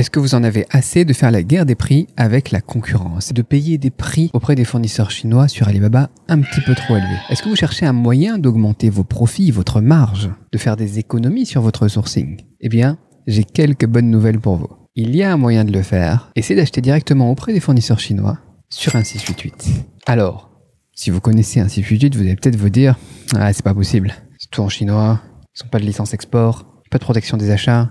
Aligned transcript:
Est-ce 0.00 0.08
que 0.08 0.18
vous 0.18 0.34
en 0.34 0.44
avez 0.44 0.64
assez 0.70 1.04
de 1.04 1.12
faire 1.12 1.30
la 1.30 1.42
guerre 1.42 1.66
des 1.66 1.74
prix 1.74 2.06
avec 2.16 2.52
la 2.52 2.62
concurrence, 2.62 3.34
de 3.34 3.42
payer 3.42 3.76
des 3.76 3.90
prix 3.90 4.30
auprès 4.32 4.54
des 4.54 4.64
fournisseurs 4.64 5.10
chinois 5.10 5.46
sur 5.46 5.68
Alibaba 5.68 6.08
un 6.26 6.40
petit 6.40 6.62
peu 6.62 6.74
trop 6.74 6.96
élevés? 6.96 7.18
Est-ce 7.28 7.42
que 7.42 7.50
vous 7.50 7.54
cherchez 7.54 7.84
un 7.84 7.92
moyen 7.92 8.38
d'augmenter 8.38 8.88
vos 8.88 9.04
profits, 9.04 9.50
votre 9.50 9.82
marge, 9.82 10.30
de 10.52 10.56
faire 10.56 10.78
des 10.78 10.98
économies 10.98 11.44
sur 11.44 11.60
votre 11.60 11.86
sourcing? 11.86 12.40
Eh 12.60 12.70
bien, 12.70 12.96
j'ai 13.26 13.44
quelques 13.44 13.84
bonnes 13.84 14.08
nouvelles 14.08 14.40
pour 14.40 14.56
vous. 14.56 14.70
Il 14.94 15.14
y 15.14 15.22
a 15.22 15.34
un 15.34 15.36
moyen 15.36 15.66
de 15.66 15.72
le 15.72 15.82
faire, 15.82 16.32
et 16.34 16.40
c'est 16.40 16.54
d'acheter 16.54 16.80
directement 16.80 17.30
auprès 17.30 17.52
des 17.52 17.60
fournisseurs 17.60 18.00
chinois 18.00 18.38
sur 18.70 18.96
un 18.96 19.04
688. 19.04 19.68
Alors, 20.06 20.50
si 20.94 21.10
vous 21.10 21.20
connaissez 21.20 21.60
un 21.60 21.68
688, 21.68 22.14
vous 22.14 22.22
allez 22.22 22.36
peut-être 22.36 22.56
vous 22.56 22.70
dire 22.70 22.96
Ah, 23.36 23.52
c'est 23.52 23.62
pas 23.62 23.74
possible. 23.74 24.14
C'est 24.38 24.50
tout 24.50 24.62
en 24.62 24.70
chinois, 24.70 25.20
ils 25.54 25.62
n'ont 25.62 25.70
pas 25.70 25.78
de 25.78 25.84
licence 25.84 26.14
export, 26.14 26.80
pas 26.90 26.96
de 26.96 27.04
protection 27.04 27.36
des 27.36 27.50
achats. 27.50 27.90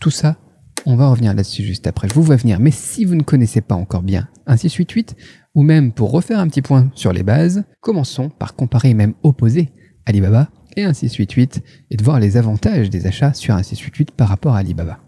Tout 0.00 0.10
ça, 0.10 0.38
on 0.86 0.96
va 0.96 1.08
revenir 1.08 1.34
là-dessus 1.34 1.62
juste 1.62 1.86
après. 1.86 2.08
Je 2.08 2.14
vous 2.14 2.22
vois 2.22 2.36
venir. 2.36 2.60
Mais 2.60 2.70
si 2.70 3.04
vous 3.04 3.14
ne 3.14 3.22
connaissez 3.22 3.60
pas 3.60 3.74
encore 3.74 4.02
bien 4.02 4.28
un 4.46 4.56
688, 4.56 5.16
ou 5.54 5.62
même 5.62 5.92
pour 5.92 6.10
refaire 6.10 6.38
un 6.38 6.48
petit 6.48 6.62
point 6.62 6.90
sur 6.94 7.12
les 7.12 7.22
bases, 7.22 7.64
commençons 7.80 8.28
par 8.28 8.54
comparer 8.54 8.90
et 8.90 8.94
même 8.94 9.14
opposer 9.22 9.70
Alibaba 10.06 10.48
et 10.76 10.84
un 10.84 10.92
688 10.92 11.62
et 11.90 11.96
de 11.96 12.04
voir 12.04 12.20
les 12.20 12.36
avantages 12.36 12.90
des 12.90 13.06
achats 13.06 13.32
sur 13.32 13.54
un 13.54 13.62
688 13.62 14.10
par 14.10 14.28
rapport 14.28 14.54
à 14.54 14.58
Alibaba. 14.58 14.98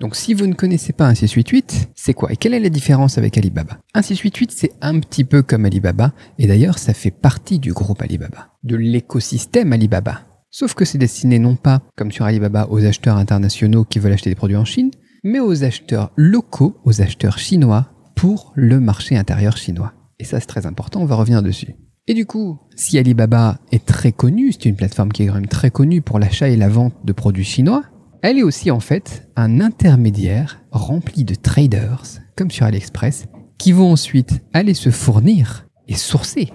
Donc 0.00 0.16
si 0.16 0.34
vous 0.34 0.48
ne 0.48 0.54
connaissez 0.54 0.92
pas 0.92 1.06
un 1.06 1.14
688, 1.14 1.90
c'est 1.94 2.12
quoi? 2.12 2.32
Et 2.32 2.36
quelle 2.36 2.54
est 2.54 2.60
la 2.60 2.70
différence 2.70 3.18
avec 3.18 3.38
Alibaba? 3.38 3.78
Un 3.94 4.02
688, 4.02 4.50
c'est 4.50 4.72
un 4.80 4.98
petit 4.98 5.22
peu 5.22 5.42
comme 5.42 5.64
Alibaba, 5.64 6.12
et 6.38 6.48
d'ailleurs 6.48 6.78
ça 6.78 6.92
fait 6.92 7.12
partie 7.12 7.60
du 7.60 7.72
groupe 7.72 8.02
Alibaba, 8.02 8.48
de 8.64 8.74
l'écosystème 8.74 9.72
Alibaba. 9.72 10.22
Sauf 10.54 10.74
que 10.74 10.84
c'est 10.84 10.98
destiné 10.98 11.38
non 11.38 11.56
pas, 11.56 11.80
comme 11.96 12.12
sur 12.12 12.26
Alibaba, 12.26 12.66
aux 12.68 12.84
acheteurs 12.84 13.16
internationaux 13.16 13.86
qui 13.86 13.98
veulent 13.98 14.12
acheter 14.12 14.28
des 14.28 14.36
produits 14.36 14.58
en 14.58 14.66
Chine, 14.66 14.90
mais 15.24 15.40
aux 15.40 15.64
acheteurs 15.64 16.12
locaux, 16.14 16.76
aux 16.84 17.00
acheteurs 17.00 17.38
chinois, 17.38 17.88
pour 18.14 18.52
le 18.54 18.78
marché 18.78 19.16
intérieur 19.16 19.56
chinois. 19.56 19.94
Et 20.18 20.24
ça 20.24 20.40
c'est 20.40 20.46
très 20.46 20.66
important, 20.66 21.00
on 21.00 21.06
va 21.06 21.14
revenir 21.14 21.42
dessus. 21.42 21.74
Et 22.06 22.12
du 22.12 22.26
coup, 22.26 22.58
si 22.76 22.98
Alibaba 22.98 23.60
est 23.72 23.86
très 23.86 24.12
connue, 24.12 24.52
c'est 24.52 24.66
une 24.66 24.76
plateforme 24.76 25.10
qui 25.10 25.22
est 25.22 25.28
quand 25.28 25.34
même 25.34 25.46
très 25.46 25.70
connue 25.70 26.02
pour 26.02 26.18
l'achat 26.18 26.50
et 26.50 26.56
la 26.56 26.68
vente 26.68 26.94
de 27.02 27.12
produits 27.14 27.44
chinois, 27.44 27.84
elle 28.20 28.36
est 28.36 28.42
aussi 28.42 28.70
en 28.70 28.80
fait 28.80 29.30
un 29.36 29.58
intermédiaire 29.58 30.60
rempli 30.70 31.24
de 31.24 31.34
traders, 31.34 32.20
comme 32.36 32.50
sur 32.50 32.66
AliExpress, 32.66 33.24
qui 33.56 33.72
vont 33.72 33.90
ensuite 33.90 34.44
aller 34.52 34.74
se 34.74 34.90
fournir 34.90 35.66
et 35.88 35.94
sourcer 35.94 36.52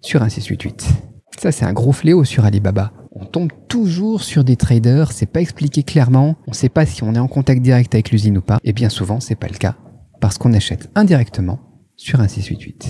sur 0.00 0.22
un 0.22 0.28
688. 0.28 0.88
Ça, 1.38 1.52
c'est 1.52 1.64
un 1.64 1.72
gros 1.72 1.92
fléau 1.92 2.24
sur 2.24 2.44
Alibaba 2.44 2.92
on 3.18 3.24
tombe 3.24 3.50
toujours 3.68 4.22
sur 4.22 4.44
des 4.44 4.56
traders, 4.56 5.12
c'est 5.12 5.26
pas 5.26 5.40
expliqué 5.40 5.82
clairement, 5.82 6.36
on 6.46 6.52
sait 6.52 6.68
pas 6.68 6.84
si 6.84 7.02
on 7.02 7.14
est 7.14 7.18
en 7.18 7.28
contact 7.28 7.62
direct 7.62 7.94
avec 7.94 8.10
l'usine 8.10 8.38
ou 8.38 8.42
pas, 8.42 8.58
et 8.62 8.72
bien 8.72 8.88
souvent 8.88 9.20
c'est 9.20 9.36
pas 9.36 9.48
le 9.48 9.56
cas, 9.56 9.76
parce 10.20 10.38
qu'on 10.38 10.52
achète 10.52 10.90
indirectement 10.94 11.58
sur 11.96 12.20
un 12.20 12.28
688. 12.28 12.86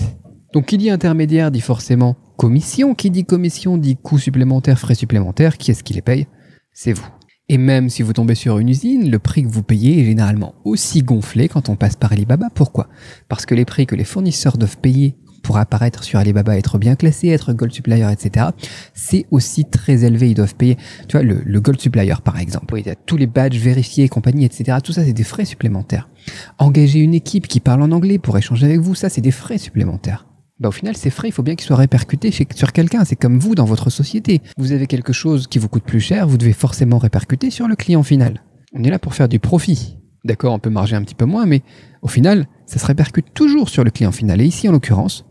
Donc 0.53 0.65
qui 0.65 0.77
dit 0.77 0.89
intermédiaire 0.89 1.51
dit 1.51 1.61
forcément 1.61 2.17
commission, 2.37 2.93
qui 2.93 3.09
dit 3.09 3.25
commission 3.25 3.77
dit 3.77 3.95
coûts 3.95 4.19
supplémentaires, 4.19 4.79
frais 4.79 4.95
supplémentaires, 4.95 5.57
qui 5.57 5.71
est-ce 5.71 5.83
qui 5.83 5.93
les 5.93 6.01
paye? 6.01 6.27
C'est 6.73 6.93
vous. 6.93 7.07
Et 7.49 7.57
même 7.57 7.89
si 7.89 8.03
vous 8.03 8.11
tombez 8.11 8.35
sur 8.35 8.59
une 8.59 8.67
usine, 8.67 9.09
le 9.09 9.19
prix 9.19 9.43
que 9.43 9.47
vous 9.47 9.63
payez 9.63 10.01
est 10.01 10.05
généralement 10.05 10.55
aussi 10.65 11.01
gonflé 11.01 11.47
quand 11.47 11.69
on 11.69 11.77
passe 11.77 11.95
par 11.95 12.11
Alibaba. 12.11 12.49
Pourquoi? 12.53 12.89
Parce 13.29 13.45
que 13.45 13.55
les 13.55 13.63
prix 13.63 13.85
que 13.85 13.95
les 13.95 14.03
fournisseurs 14.03 14.57
doivent 14.57 14.77
payer 14.77 15.15
pour 15.47 15.57
apparaître 15.57 16.03
sur 16.03 16.19
Alibaba, 16.19 16.57
être 16.57 16.77
bien 16.77 16.97
classé, 16.97 17.29
être 17.29 17.53
Gold 17.53 17.71
Supplier, 17.71 18.05
etc., 18.11 18.47
c'est 18.93 19.25
aussi 19.31 19.63
très 19.63 20.03
élevé. 20.03 20.29
Ils 20.31 20.35
doivent 20.35 20.55
payer, 20.55 20.75
tu 21.07 21.13
vois, 21.13 21.23
le, 21.23 21.61
Gold 21.61 21.79
Supplier, 21.79 22.15
par 22.21 22.37
exemple. 22.37 22.77
Il 22.77 22.85
y 22.85 22.89
a 22.89 22.95
tous 22.95 23.15
les 23.15 23.27
badges 23.27 23.57
vérifiés, 23.57 24.09
compagnie, 24.09 24.43
etc. 24.43 24.79
Tout 24.83 24.91
ça, 24.91 25.05
c'est 25.05 25.13
des 25.13 25.23
frais 25.23 25.45
supplémentaires. 25.45 26.09
Engager 26.57 26.99
une 26.99 27.13
équipe 27.13 27.47
qui 27.47 27.61
parle 27.61 27.81
en 27.81 27.91
anglais 27.93 28.17
pour 28.17 28.37
échanger 28.37 28.65
avec 28.65 28.81
vous, 28.81 28.93
ça, 28.93 29.07
c'est 29.07 29.21
des 29.21 29.31
frais 29.31 29.57
supplémentaires. 29.57 30.27
Bah, 30.59 30.67
au 30.67 30.73
final, 30.73 30.97
ces 30.97 31.09
frais, 31.09 31.29
il 31.29 31.31
faut 31.31 31.43
bien 31.43 31.55
qu'ils 31.55 31.67
soient 31.67 31.77
répercutés 31.77 32.31
sur 32.53 32.73
quelqu'un. 32.73 33.05
C'est 33.05 33.15
comme 33.15 33.39
vous 33.39 33.55
dans 33.55 33.63
votre 33.63 33.89
société. 33.89 34.41
Vous 34.57 34.73
avez 34.73 34.85
quelque 34.85 35.13
chose 35.13 35.47
qui 35.47 35.59
vous 35.59 35.69
coûte 35.69 35.85
plus 35.85 36.01
cher, 36.01 36.27
vous 36.27 36.37
devez 36.37 36.51
forcément 36.51 36.97
répercuter 36.97 37.51
sur 37.51 37.69
le 37.69 37.77
client 37.77 38.03
final. 38.03 38.43
On 38.73 38.83
est 38.83 38.89
là 38.89 38.99
pour 38.99 39.15
faire 39.15 39.29
du 39.29 39.39
profit. 39.39 39.97
D'accord, 40.25 40.53
on 40.53 40.59
peut 40.59 40.69
marger 40.69 40.97
un 40.97 41.03
petit 41.03 41.15
peu 41.15 41.23
moins, 41.23 41.45
mais 41.45 41.61
au 42.01 42.09
final, 42.09 42.47
ça 42.65 42.79
se 42.79 42.85
répercute 42.85 43.27
toujours 43.33 43.69
sur 43.69 43.85
le 43.85 43.91
client 43.91 44.11
final. 44.11 44.41
Et 44.41 44.45
ici, 44.45 44.67
en 44.67 44.73
l'occurrence, 44.73 45.23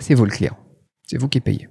c'est 0.00 0.14
vous 0.14 0.24
le 0.24 0.30
client? 0.30 0.56
C'est 1.06 1.18
vous 1.18 1.28
qui 1.28 1.40
payez. 1.40 1.68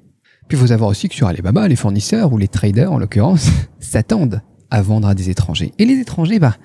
Puis 0.47 0.57
vous 0.57 0.71
avez 0.71 0.83
aussi 0.83 1.09
que 1.09 1.15
sur 1.15 1.27
Alibaba, 1.27 1.67
les 1.67 1.75
fournisseurs 1.75 2.31
ou 2.31 2.37
les 2.37 2.47
traders 2.47 2.91
en 2.91 2.97
l'occurrence 2.97 3.49
s'attendent 3.79 4.41
à 4.69 4.81
vendre 4.81 5.07
à 5.07 5.15
des 5.15 5.29
étrangers. 5.29 5.73
Et 5.77 5.85
les 5.85 5.99
étrangers, 5.99 6.39
bah, 6.39 6.55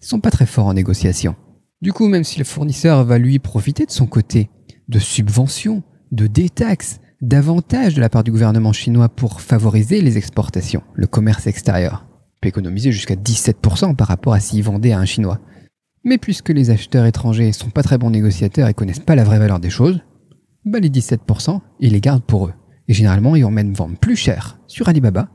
sont 0.00 0.20
pas 0.20 0.30
très 0.30 0.46
forts 0.46 0.66
en 0.66 0.74
négociation. 0.74 1.36
Du 1.80 1.92
coup, 1.92 2.08
même 2.08 2.24
si 2.24 2.38
le 2.38 2.44
fournisseur 2.44 3.04
va 3.04 3.18
lui 3.18 3.38
profiter 3.38 3.86
de 3.86 3.90
son 3.90 4.06
côté 4.06 4.50
de 4.88 4.98
subventions, 4.98 5.82
de 6.12 6.26
détaxes, 6.26 7.00
d'avantages 7.20 7.94
de 7.94 8.00
la 8.00 8.08
part 8.08 8.24
du 8.24 8.30
gouvernement 8.30 8.72
chinois 8.72 9.08
pour 9.08 9.40
favoriser 9.40 10.00
les 10.00 10.16
exportations, 10.16 10.82
le 10.94 11.06
commerce 11.06 11.46
extérieur, 11.46 12.06
peut 12.40 12.48
économiser 12.48 12.92
jusqu'à 12.92 13.16
17% 13.16 13.96
par 13.96 14.08
rapport 14.08 14.32
à 14.32 14.40
s'il 14.40 14.62
vendait 14.62 14.92
à 14.92 14.98
un 14.98 15.04
chinois. 15.04 15.40
Mais 16.04 16.18
puisque 16.18 16.50
les 16.50 16.70
acheteurs 16.70 17.06
étrangers 17.06 17.52
sont 17.52 17.70
pas 17.70 17.82
très 17.82 17.98
bons 17.98 18.10
négociateurs 18.10 18.68
et 18.68 18.74
connaissent 18.74 19.00
pas 19.00 19.16
la 19.16 19.24
vraie 19.24 19.38
valeur 19.38 19.60
des 19.60 19.70
choses, 19.70 20.00
bah 20.68 20.80
les 20.80 20.90
17%, 20.90 21.60
ils 21.80 21.92
les 21.92 22.00
gardent 22.00 22.22
pour 22.22 22.46
eux. 22.46 22.52
Et 22.88 22.94
généralement, 22.94 23.36
ils 23.36 23.42
vont 23.42 23.50
même 23.50 23.74
vendre 23.74 23.98
plus 23.98 24.16
cher 24.16 24.58
sur 24.66 24.88
Alibaba 24.88 25.28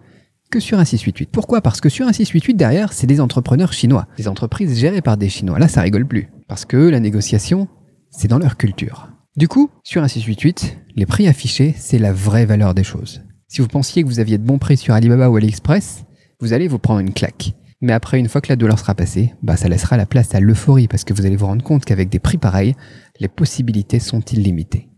que 0.49 0.59
sur 0.59 0.79
un 0.79 0.85
688. 0.85 1.29
Pourquoi? 1.31 1.61
Parce 1.61 1.81
que 1.81 1.89
sur 1.89 2.07
un 2.07 2.13
688, 2.13 2.53
derrière, 2.53 2.93
c'est 2.93 3.07
des 3.07 3.19
entrepreneurs 3.19 3.73
chinois, 3.73 4.07
des 4.17 4.27
entreprises 4.27 4.77
gérées 4.77 5.01
par 5.01 5.17
des 5.17 5.29
Chinois. 5.29 5.57
Là, 5.57 5.67
ça 5.67 5.81
rigole 5.81 6.07
plus. 6.07 6.29
Parce 6.47 6.65
que 6.65 6.77
la 6.77 6.99
négociation, 6.99 7.67
c'est 8.11 8.27
dans 8.27 8.37
leur 8.37 8.57
culture. 8.57 9.09
Du 9.35 9.47
coup, 9.47 9.71
sur 9.83 10.03
un 10.03 10.07
688, 10.07 10.77
les 10.95 11.05
prix 11.07 11.27
affichés, 11.27 11.73
c'est 11.75 11.97
la 11.97 12.13
vraie 12.13 12.45
valeur 12.45 12.75
des 12.75 12.83
choses. 12.83 13.23
Si 13.47 13.61
vous 13.61 13.67
pensiez 13.67 14.03
que 14.03 14.07
vous 14.07 14.19
aviez 14.19 14.37
de 14.37 14.43
bons 14.43 14.59
prix 14.59 14.77
sur 14.77 14.93
Alibaba 14.93 15.29
ou 15.29 15.37
AliExpress, 15.37 16.05
vous 16.39 16.53
allez 16.53 16.67
vous 16.67 16.79
prendre 16.79 16.99
une 16.99 17.13
claque. 17.13 17.53
Mais 17.81 17.93
après, 17.93 18.19
une 18.19 18.29
fois 18.29 18.41
que 18.41 18.49
la 18.49 18.55
douleur 18.55 18.77
sera 18.77 18.93
passée, 18.95 19.33
bah, 19.41 19.57
ça 19.57 19.69
laissera 19.69 19.97
la 19.97 20.05
place 20.05 20.35
à 20.35 20.39
l'euphorie 20.39 20.87
parce 20.87 21.03
que 21.03 21.13
vous 21.13 21.25
allez 21.25 21.35
vous 21.35 21.47
rendre 21.47 21.63
compte 21.63 21.83
qu'avec 21.83 22.09
des 22.09 22.19
prix 22.19 22.37
pareils, 22.37 22.75
les 23.19 23.27
possibilités 23.27 23.99
sont 23.99 24.21
illimitées. 24.21 24.89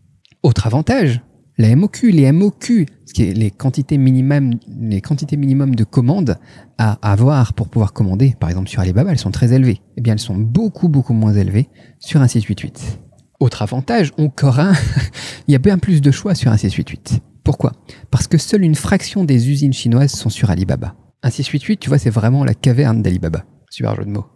Autre 0.46 0.68
avantage, 0.68 1.22
la 1.58 1.76
MOQ, 1.76 2.12
les 2.12 2.32
MOQ, 2.32 2.86
ce 3.08 3.14
qui 3.16 3.24
est 3.24 3.34
les 3.34 3.50
quantités 3.50 3.98
minimum, 3.98 4.52
les 4.80 5.02
quantités 5.02 5.38
minimum 5.38 5.74
de 5.74 5.84
commandes 5.84 6.38
à 6.78 7.00
avoir 7.02 7.54
pour 7.56 7.68
pouvoir 7.68 7.94
commander, 7.94 8.36
par 8.40 8.50
exemple 8.50 8.70
sur 8.70 8.80
Alibaba, 8.80 9.10
elles 9.10 9.18
sont 9.18 9.32
très 9.32 9.54
élevées. 9.54 9.82
Eh 9.98 10.02
bien, 10.02 10.14
elles 10.14 10.20
sont 10.20 10.36
beaucoup, 10.36 10.88
beaucoup 10.88 11.14
moins 11.14 11.34
élevées 11.34 11.68
sur 11.98 12.22
un 12.22 12.28
688. 12.28 13.00
Autre 13.40 13.64
avantage, 13.64 14.12
encore 14.20 14.60
un, 14.60 14.74
il 15.48 15.54
y 15.54 15.56
a 15.56 15.58
bien 15.58 15.80
plus 15.80 16.00
de 16.00 16.12
choix 16.12 16.36
sur 16.36 16.52
un 16.52 16.58
688. 16.58 17.22
Pourquoi? 17.44 17.72
Parce 18.12 18.28
que 18.28 18.38
seule 18.38 18.62
une 18.62 18.76
fraction 18.76 19.24
des 19.24 19.50
usines 19.50 19.74
chinoises 19.74 20.12
sont 20.12 20.30
sur 20.30 20.52
Alibaba. 20.52 20.94
Un 21.24 21.32
688, 21.32 21.78
tu 21.78 21.90
vois, 21.90 21.98
c'est 21.98 22.12
vraiment 22.12 22.44
la 22.44 22.54
caverne 22.54 23.02
d'Alibaba. 23.02 23.46
Super 23.72 23.96
jeu 23.96 24.06
de 24.06 24.12
mots. 24.12 24.28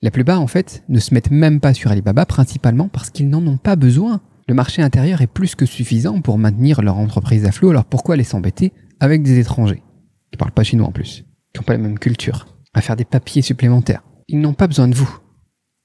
La 0.00 0.10
plupart, 0.10 0.40
en 0.40 0.46
fait, 0.46 0.82
ne 0.88 0.98
se 0.98 1.12
mettent 1.12 1.30
même 1.30 1.60
pas 1.60 1.74
sur 1.74 1.90
Alibaba, 1.90 2.24
principalement 2.24 2.88
parce 2.88 3.10
qu'ils 3.10 3.28
n'en 3.28 3.46
ont 3.46 3.58
pas 3.58 3.76
besoin. 3.76 4.22
Le 4.48 4.54
marché 4.54 4.80
intérieur 4.80 5.20
est 5.20 5.26
plus 5.26 5.54
que 5.54 5.66
suffisant 5.66 6.22
pour 6.22 6.38
maintenir 6.38 6.80
leur 6.80 6.96
entreprise 6.96 7.44
à 7.44 7.52
flot, 7.52 7.68
alors 7.68 7.84
pourquoi 7.84 8.14
aller 8.14 8.24
s'embêter 8.24 8.72
avec 8.98 9.22
des 9.22 9.38
étrangers 9.38 9.82
qui 10.30 10.38
parlent 10.38 10.52
pas 10.52 10.62
chinois 10.62 10.86
en 10.86 10.90
plus, 10.90 11.26
qui 11.52 11.60
n'ont 11.60 11.64
pas 11.64 11.74
la 11.74 11.78
même 11.78 11.98
culture, 11.98 12.58
à 12.72 12.80
faire 12.80 12.96
des 12.96 13.04
papiers 13.04 13.42
supplémentaires? 13.42 14.02
Ils 14.26 14.40
n'ont 14.40 14.54
pas 14.54 14.66
besoin 14.66 14.88
de 14.88 14.94
vous. 14.94 15.18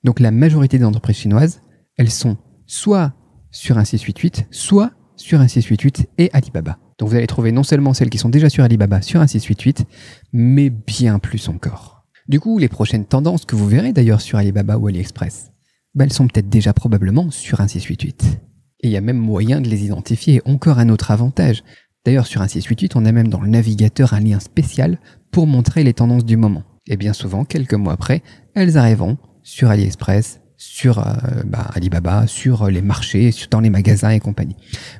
Donc 0.06 0.22
la 0.22 0.32
majorité 0.32 0.78
des 0.78 0.86
entreprises 0.86 1.18
chinoises, 1.18 1.62
elles 1.98 2.10
sont 2.10 2.38
soit 2.66 3.12
sur 3.52 3.78
un 3.78 3.84
688, 3.84 4.48
soit 4.50 4.92
sur 5.18 5.42
un 5.42 5.50
688 5.50 6.08
et 6.18 6.30
Alibaba. 6.32 6.80
Donc 7.00 7.10
vous 7.10 7.16
allez 7.16 7.28
trouver 7.28 7.52
non 7.52 7.64
seulement 7.64 7.94
celles 7.94 8.10
qui 8.10 8.18
sont 8.18 8.30
déjà 8.30 8.50
sur 8.50 8.64
Alibaba 8.64 9.02
sur 9.02 9.20
un 9.20 9.28
688, 9.28 9.86
mais 10.32 10.70
bien 10.70 11.20
plus 11.20 11.50
encore. 11.50 12.06
Du 12.30 12.40
coup, 12.40 12.60
les 12.60 12.70
prochaines 12.70 13.06
tendances 13.06 13.44
que 13.44 13.58
vous 13.58 13.68
verrez 13.68 13.92
d'ailleurs 13.92 14.22
sur 14.22 14.38
Alibaba 14.38 14.78
ou 14.78 14.88
AliExpress, 14.88 15.52
bah, 15.96 16.06
elles 16.06 16.14
sont 16.14 16.28
peut-être 16.28 16.48
déjà 16.48 16.72
probablement 16.72 17.30
sur 17.30 17.60
un 17.60 17.68
688. 17.68 18.40
Et 18.84 18.88
il 18.88 18.92
y 18.92 18.98
a 18.98 19.02
même 19.02 19.18
moyen 19.18 19.62
de 19.62 19.70
les 19.70 19.86
identifier. 19.86 20.42
Encore 20.46 20.78
un 20.78 20.90
autre 20.90 21.10
avantage. 21.10 21.64
D'ailleurs, 22.06 22.28
sur 22.28 22.42
un 22.42 22.48
688, 22.50 22.98
on 22.98 23.06
a 23.06 23.14
même 23.14 23.30
dans 23.30 23.40
le 23.40 23.48
navigateur 23.48 24.14
un 24.14 24.20
lien 24.20 24.42
spécial 24.42 25.00
pour 25.32 25.48
montrer 25.48 25.86
les 25.86 25.94
tendances 25.94 26.26
du 26.26 26.36
moment. 26.36 26.64
Et 26.88 26.98
bien 26.98 27.14
souvent, 27.14 27.46
quelques 27.46 27.74
mois 27.74 27.94
après, 27.94 28.22
elles 28.56 28.78
arriveront 28.78 29.18
sur 29.42 29.70
AliExpress, 29.70 30.42
sur 30.58 31.00
euh, 31.00 31.14
bah, 31.46 31.72
Alibaba, 31.74 32.28
sur 32.28 32.68
les 32.68 32.82
marchés, 32.82 33.32
dans 33.50 33.62
les 33.62 33.70
magasins 33.70 34.10
et 34.10 34.20
compagnie. 34.20 34.58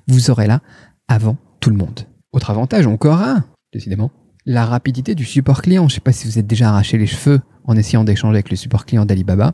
Vous 0.08 0.32
aurez 0.32 0.48
là 0.48 0.62
avant 1.10 1.36
tout 1.60 1.70
le 1.70 1.76
monde. 1.76 2.08
Autre 2.32 2.52
avantage, 2.52 2.88
encore 2.88 3.20
un, 3.20 3.44
décidément, 3.74 4.12
la 4.46 4.66
rapidité 4.66 5.14
du 5.14 5.26
support 5.26 5.62
client. 5.62 5.90
Je 5.90 5.94
ne 5.94 5.96
sais 5.96 6.02
pas 6.02 6.14
si 6.14 6.28
vous 6.28 6.40
êtes 6.40 6.48
déjà 6.48 6.70
arraché 6.70 6.98
les 6.98 7.08
cheveux 7.08 7.42
en 7.66 7.76
essayant 7.76 8.06
d'échanger 8.06 8.36
avec 8.36 8.50
le 8.50 8.56
support 8.56 8.86
client 8.86 9.06
d'Alibaba. 9.06 9.54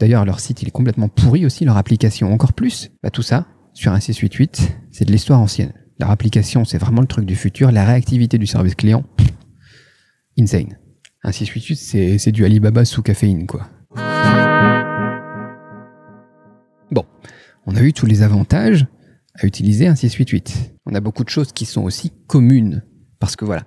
D'ailleurs, 0.00 0.24
leur 0.24 0.40
site, 0.40 0.62
il 0.62 0.68
est 0.68 0.72
complètement 0.72 1.08
pourri 1.08 1.46
aussi, 1.46 1.64
leur 1.64 1.76
application 1.76 2.32
encore 2.32 2.52
plus. 2.52 2.90
Bah, 3.02 3.10
tout 3.10 3.22
ça, 3.22 3.46
sur 3.78 3.92
un 3.92 4.00
688, 4.00 4.76
c'est 4.90 5.04
de 5.04 5.12
l'histoire 5.12 5.40
ancienne. 5.40 5.72
Leur 6.00 6.10
application, 6.10 6.64
c'est 6.64 6.78
vraiment 6.78 7.00
le 7.00 7.06
truc 7.06 7.24
du 7.24 7.36
futur. 7.36 7.70
La 7.70 7.84
réactivité 7.84 8.36
du 8.36 8.46
service 8.46 8.74
client, 8.74 9.04
insane. 10.36 10.76
Un 11.22 11.30
688, 11.30 11.76
c'est, 11.76 12.18
c'est 12.18 12.32
du 12.32 12.44
Alibaba 12.44 12.84
sous 12.84 13.02
caféine, 13.02 13.46
quoi. 13.46 13.68
Bon, 16.90 17.04
on 17.66 17.76
a 17.76 17.82
eu 17.82 17.92
tous 17.92 18.06
les 18.06 18.22
avantages 18.22 18.84
à 19.34 19.46
utiliser 19.46 19.86
un 19.86 19.94
688. 19.94 20.74
On 20.86 20.94
a 20.96 21.00
beaucoup 21.00 21.22
de 21.22 21.28
choses 21.28 21.52
qui 21.52 21.64
sont 21.64 21.82
aussi 21.84 22.10
communes. 22.26 22.82
Parce 23.20 23.36
que 23.36 23.44
voilà, 23.44 23.62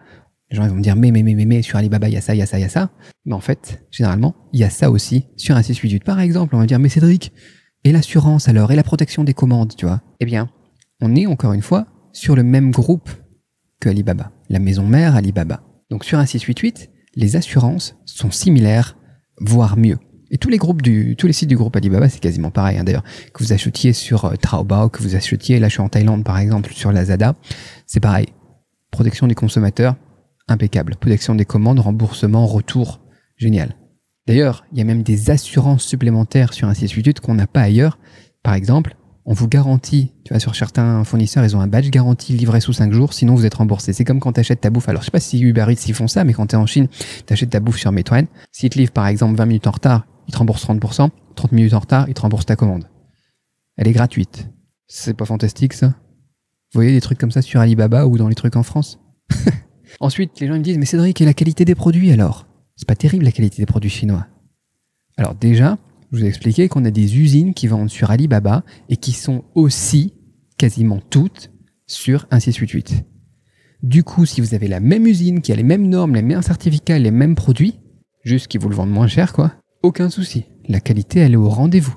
les 0.50 0.58
gens 0.58 0.68
vont 0.68 0.76
me 0.76 0.82
dire, 0.82 0.98
mais, 0.98 1.12
mais, 1.12 1.24
mais, 1.24 1.36
mais, 1.36 1.46
mais, 1.46 1.62
sur 1.62 1.78
Alibaba, 1.78 2.10
il 2.10 2.16
y 2.16 2.18
a 2.18 2.22
ça, 2.22 2.36
il 2.36 2.40
y 2.40 2.42
a 2.42 2.46
ça, 2.46 2.60
il 2.60 2.64
y 2.64 2.66
a 2.66 2.70
ça. 2.70 2.92
Mais 3.24 3.34
en 3.34 3.40
fait, 3.40 3.88
généralement, 3.92 4.36
il 4.52 4.60
y 4.60 4.66
a 4.66 4.70
ça 4.70 4.92
aussi 4.92 5.28
sur 5.38 5.56
un 5.56 5.62
688. 5.62 6.04
Par 6.04 6.20
exemple, 6.20 6.54
on 6.58 6.60
va 6.60 6.66
dire, 6.66 6.80
mais 6.80 6.90
Cédric, 6.90 7.32
et 7.84 7.92
l'assurance 7.92 8.48
alors, 8.48 8.72
et 8.72 8.76
la 8.76 8.84
protection 8.84 9.24
des 9.24 9.34
commandes, 9.34 9.76
tu 9.76 9.86
vois 9.86 10.02
Eh 10.20 10.26
bien, 10.26 10.50
on 11.02 11.16
est 11.16 11.26
encore 11.26 11.54
une 11.54 11.62
fois 11.62 11.88
sur 12.14 12.36
le 12.36 12.44
même 12.44 12.72
groupe 12.72 13.10
que 13.80 13.90
Alibaba, 13.90 14.32
la 14.50 14.60
maison 14.60 14.86
mère 14.86 15.16
Alibaba. 15.16 15.64
Donc 15.90 16.06
sur 16.06 16.20
un 16.20 16.26
688, 16.26 16.90
les 17.16 17.36
assurances 17.36 17.96
sont 18.06 18.32
similaires, 18.32 18.98
voire 19.40 19.78
mieux. 19.78 19.98
Et 20.30 20.38
tous 20.38 20.50
les 20.50 20.58
groupes 20.58 20.82
du, 20.82 21.16
tous 21.18 21.28
les 21.28 21.34
sites 21.34 21.50
du 21.50 21.58
groupe 21.58 21.76
Alibaba, 21.76 22.08
c'est 22.08 22.22
quasiment 22.22 22.52
pareil. 22.52 22.78
Hein, 22.78 22.86
D'ailleurs, 22.86 23.04
que 23.34 23.44
vous 23.44 23.52
achetiez 23.52 23.92
sur 23.92 24.26
euh, 24.26 24.36
Taobao, 24.36 24.90
que 24.90 25.02
vous 25.04 25.16
achetiez, 25.16 25.60
là 25.60 25.68
je 25.68 25.74
suis 25.74 25.82
en 25.82 25.90
Thaïlande 25.90 26.24
par 26.24 26.38
exemple, 26.38 26.72
sur 26.74 26.92
Lazada, 26.92 27.36
c'est 27.86 28.00
pareil. 28.00 28.28
Protection 28.92 29.28
des 29.28 29.36
consommateurs, 29.36 29.96
impeccable. 30.48 30.96
Protection 30.96 31.36
des 31.36 31.46
commandes, 31.46 31.80
remboursement, 31.80 32.46
retour, 32.46 33.02
génial. 33.38 33.76
D'ailleurs, 34.28 34.66
il 34.72 34.78
y 34.78 34.82
a 34.82 34.86
même 34.86 35.04
des 35.04 35.30
assurances 35.30 35.84
supplémentaires 35.84 36.54
sur 36.54 36.68
un 36.68 36.74
688 36.74 37.20
qu'on 37.20 37.34
n'a 37.34 37.48
pas 37.48 37.62
ailleurs. 37.62 37.98
Par 38.44 38.54
exemple, 38.54 38.96
on 39.26 39.34
vous 39.34 39.48
garantit, 39.48 40.12
tu 40.24 40.34
vois, 40.34 40.40
sur 40.40 40.56
certains 40.56 41.04
fournisseurs, 41.04 41.44
ils 41.44 41.56
ont 41.56 41.62
un 41.62 41.68
badge 41.68 41.90
garantie 41.90 42.34
livré 42.34 42.60
sous 42.60 42.74
5 42.74 42.92
jours, 42.92 43.14
sinon 43.14 43.36
vous 43.36 43.46
êtes 43.46 43.54
remboursé. 43.54 43.94
C'est 43.94 44.04
comme 44.04 44.20
quand 44.20 44.34
tu 44.34 44.40
achètes 44.40 44.62
ta 44.62 44.70
bouffe. 44.70 44.90
Alors, 44.90 45.02
je 45.02 45.06
sais 45.06 45.12
pas 45.12 45.20
si 45.20 45.40
Uber 45.40 45.66
Eats 45.70 45.88
ils 45.88 45.94
font 45.94 46.08
ça, 46.08 46.24
mais 46.24 46.34
quand 46.34 46.48
tu 46.48 46.56
en 46.56 46.66
Chine, 46.66 46.88
tu 47.28 47.48
ta 47.48 47.60
bouffe 47.60 47.78
sur 47.78 47.92
Meituan. 47.92 48.26
S'ils 48.52 48.70
te 48.70 48.78
livrent, 48.78 48.94
par 48.94 49.08
exemple, 49.08 49.36
20 49.38 49.46
minutes 49.46 49.68
en 49.68 49.72
retard, 49.72 50.06
ils 50.28 50.34
te 50.34 50.38
remboursent 50.38 50.66
30%. 50.66 51.10
30 51.36 51.52
minutes 51.52 51.74
en 51.74 51.80
retard, 51.80 52.10
ils 52.10 52.14
te 52.14 52.22
remboursent 52.22 52.46
ta 52.46 52.56
commande. 52.56 52.86
Elle 53.78 53.88
est 53.88 53.94
gratuite. 53.94 54.50
C'est 54.88 55.14
pas 55.14 55.26
fantastique, 55.26 55.74
ça? 55.74 55.88
Vous 55.88 56.78
voyez 56.78 56.92
des 56.92 57.02
trucs 57.02 57.18
comme 57.18 57.32
ça 57.32 57.42
sur 57.42 57.60
Alibaba 57.60 58.08
ou 58.08 58.18
dans 58.18 58.28
les 58.28 58.36
trucs 58.36 58.56
en 58.56 58.64
France? 58.64 59.00
Ensuite, 60.00 60.40
les 60.40 60.48
gens 60.48 60.54
me 60.54 60.60
disent, 60.60 60.78
mais 60.78 60.86
Cédric, 60.86 61.22
et 61.22 61.26
la 61.26 61.34
qualité 61.34 61.66
des 61.66 61.76
produits 61.76 62.12
alors? 62.12 62.48
C'est 62.82 62.88
pas 62.88 62.96
terrible 62.96 63.26
la 63.26 63.32
qualité 63.32 63.62
des 63.62 63.68
produits 63.68 63.92
chinois. 63.92 64.26
Alors 65.16 65.36
déjà, 65.36 65.78
je 66.12 66.18
vous 66.18 66.26
ai 66.26 66.28
expliqué 66.28 66.68
qu'on 66.68 66.84
a 66.84 66.90
des 66.90 67.20
usines 67.20 67.54
qui 67.54 67.68
vendent 67.68 67.92
sur 67.92 68.10
Alibaba 68.10 68.64
et 68.90 68.98
qui 68.98 69.12
sont 69.12 69.44
aussi 69.54 70.16
quasiment 70.58 71.00
toutes 71.12 71.52
sur 71.86 72.26
un 72.32 72.40
688. 72.40 73.06
Du 73.84 74.04
coup, 74.04 74.26
si 74.26 74.42
vous 74.42 74.56
avez 74.56 74.68
la 74.68 74.80
même 74.80 75.06
usine 75.06 75.42
qui 75.42 75.52
a 75.52 75.56
les 75.56 75.62
mêmes 75.62 75.88
normes, 75.88 76.16
les 76.16 76.24
mêmes 76.24 76.42
certificats, 76.42 76.98
les 76.98 77.12
mêmes 77.12 77.36
produits, 77.36 77.80
juste 78.24 78.48
qu'ils 78.48 78.60
vous 78.60 78.70
le 78.70 78.76
vendent 78.76 78.90
moins 78.90 79.08
cher, 79.08 79.32
quoi, 79.32 79.54
aucun 79.84 80.10
souci. 80.10 80.46
La 80.68 80.80
qualité, 80.80 81.20
elle 81.20 81.34
est 81.34 81.38
au 81.38 81.50
rendez-vous. 81.50 81.96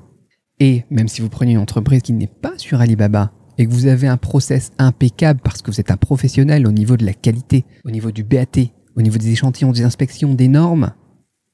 Et 0.60 0.84
même 0.90 1.08
si 1.08 1.22
vous 1.22 1.31
prenez 1.31 1.52
une 1.52 1.58
entreprise 1.58 2.02
qui 2.02 2.12
n'est 2.12 2.26
pas 2.26 2.58
sur 2.58 2.82
Alibaba 2.82 3.32
et 3.56 3.64
que 3.64 3.72
vous 3.72 3.86
avez 3.86 4.06
un 4.06 4.19
process 4.19 4.72
impeccable 4.76 5.40
parce 5.42 5.62
que 5.62 5.70
vous 5.70 5.81
êtes 5.81 5.90
un 5.90 5.96
professionnel 5.96 6.66
au 6.66 6.72
niveau 6.72 6.98
de 6.98 7.06
la 7.06 7.14
qualité, 7.14 7.64
au 7.86 7.90
niveau 7.90 8.10
du 8.10 8.22
BAT, 8.22 8.73
au 8.96 9.02
niveau 9.02 9.19
des 9.19 9.31
échantillons, 9.31 9.73
des 9.73 9.85
inspections, 9.85 10.35
des 10.35 10.49
normes, 10.49 10.93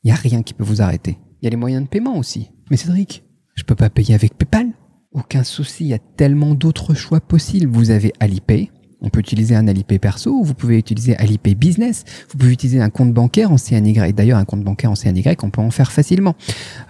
il 0.03 0.09
n'y 0.09 0.13
a 0.13 0.17
rien 0.17 0.43
qui 0.43 0.55
peut 0.55 0.65
vous 0.65 0.83
arrêter. 0.83 1.19
Il 1.41 1.45
y 1.45 1.49
a 1.49 1.51
les 1.51 1.57
moyens 1.57 1.85
de 1.85 1.89
paiement 1.89 2.17
aussi. 2.17 2.51
Mais 2.71 2.77
Cédric, 2.77 3.25
je 3.55 3.65
peux 3.65 3.75
pas 3.75 3.91
payer 3.91 4.15
avec 4.15 4.37
PayPal 4.37 4.69
Aucun 5.13 5.43
souci, 5.43 5.85
il 5.85 5.89
y 5.89 5.95
a 5.95 5.99
tellement 5.99 6.55
d'autres 6.55 6.95
choix 6.95 7.21
possibles. 7.21 7.67
Vous 7.67 7.91
avez 7.91 8.13
Alipay, 8.21 8.71
on 9.01 9.09
peut 9.09 9.19
utiliser 9.19 9.57
un 9.57 9.67
Alipay 9.67 9.99
perso, 9.99 10.41
vous 10.43 10.55
pouvez 10.55 10.79
utiliser 10.79 11.17
Alipay 11.17 11.57
Business, 11.57 12.05
vous 12.31 12.39
pouvez 12.39 12.53
utiliser 12.53 12.81
un 12.81 12.91
compte 12.91 13.13
bancaire 13.13 13.51
en 13.51 13.57
CNY. 13.57 13.95
D'ailleurs, 14.13 14.39
un 14.39 14.45
compte 14.45 14.63
bancaire 14.63 14.93
en 14.93 14.95
CNY, 14.95 15.25
on 15.43 15.51
peut 15.51 15.63
en 15.63 15.73
faire 15.73 15.91
facilement. 15.91 16.37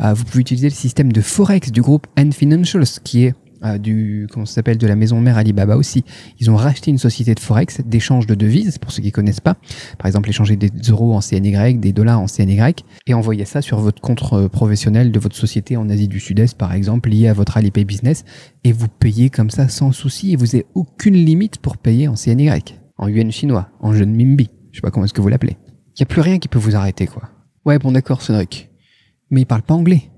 Euh, 0.03 0.13
vous 0.13 0.25
pouvez 0.25 0.43
utiliser 0.43 0.69
le 0.69 0.75
système 0.75 1.13
de 1.13 1.21
Forex 1.23 1.73
du 1.73 1.81
groupe 1.81 2.07
N 2.17 2.33
Financials, 2.33 3.01
qui 3.05 3.25
est 3.25 3.35
euh, 3.65 3.79
du 3.79 4.27
comment 4.31 4.47
s'appelle 4.47 4.79
de 4.79 4.87
la 4.87 4.97
maison 4.97 5.21
mère 5.21 5.37
Alibaba 5.37 5.77
aussi. 5.77 6.05
Ils 6.39 6.51
ont 6.51 6.57
racheté 6.57 6.91
une 6.91 6.99
société 6.99 7.35
de 7.35 7.41
forex 7.41 7.81
d'échange 7.85 8.27
de 8.27 8.35
devises 8.35 8.79
pour 8.79 8.93
ceux 8.93 9.03
qui 9.03 9.13
connaissent 9.13 9.41
pas. 9.41 9.57
Par 9.99 10.07
exemple, 10.07 10.29
échanger 10.29 10.57
des 10.57 10.71
euros 10.89 11.15
en 11.15 11.21
CNY, 11.21 11.75
des 11.75 11.93
dollars 11.93 12.21
en 12.21 12.27
CNY 12.27 12.61
et 13.07 13.15
envoyer 13.15 13.45
ça 13.45 13.63
sur 13.63 13.79
votre 13.81 14.01
compte 14.01 14.23
euh, 14.33 14.49
professionnel 14.49 15.13
de 15.13 15.19
votre 15.19 15.37
société 15.37 15.77
en 15.77 15.89
Asie 15.89 16.09
du 16.09 16.21
Sud-Est 16.21 16.57
par 16.57 16.73
exemple 16.73 17.11
lié 17.11 17.29
à 17.29 17.33
votre 17.33 17.57
Alipay 17.57 17.85
business 17.85 18.25
et 18.65 18.73
vous 18.73 18.89
payez 18.89 19.31
comme 19.31 19.51
ça 19.51 19.69
sans 19.69 19.93
souci 19.93 20.33
et 20.33 20.37
vous 20.37 20.47
n'avez 20.47 20.67
aucune 20.75 21.15
limite 21.15 21.59
pour 21.59 21.77
payer 21.77 22.09
en 22.09 22.15
CNY, 22.15 22.51
en 22.99 23.09
yuan 23.09 23.31
chinois, 23.31 23.69
en 23.81 23.93
jeune 23.93 24.15
mimbi. 24.15 24.51
Je 24.73 24.77
sais 24.77 24.83
pas 24.83 24.91
comment 24.91 25.05
est-ce 25.05 25.15
que 25.15 25.21
vous 25.21 25.29
l'appelez. 25.29 25.57
Il 25.97 26.01
y 26.01 26.03
a 26.03 26.07
plus 26.07 26.21
rien 26.21 26.39
qui 26.39 26.49
peut 26.49 26.59
vous 26.59 26.77
arrêter 26.77 27.07
quoi. 27.07 27.29
Ouais, 27.67 27.79
bon 27.79 27.93
d'accord, 27.93 28.23
Cédric. 28.23 28.71
Mais 29.31 29.43
il 29.43 29.47
parle 29.47 29.63
pas 29.63 29.75
anglais 29.75 30.11